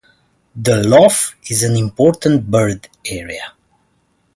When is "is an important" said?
1.51-2.49